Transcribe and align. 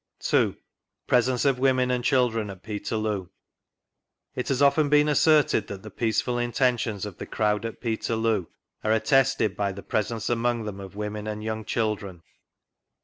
2— 0.21 0.57
PRESENCE 1.05 1.45
OF 1.45 1.59
WOMEN 1.59 1.91
AND 1.91 2.03
CHILDREN 2.03 2.49
AT 2.49 2.63
PETERLOO. 2.63 3.29
It 4.33 4.47
has 4.47 4.59
often 4.59 4.89
been 4.89 5.07
asserted 5.07 5.67
that 5.67 5.83
the 5.83 5.91
peaceful 5.91 6.37
intea 6.37 6.79
tions 6.79 7.05
of 7.05 7.19
the 7.19 7.27
crowd 7.27 7.65
at 7.65 7.79
Peterloo 7.79 8.47
are 8.83 8.93
attested 8.93 9.55
by 9.55 9.71
the 9.71 9.83
presence 9.83 10.27
among 10.27 10.63
them 10.63 10.79
of 10.79 10.95
women 10.95 11.27
and 11.27 11.43
young 11.43 11.63
children. 11.63 12.23